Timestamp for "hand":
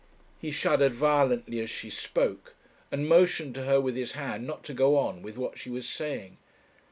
4.13-4.47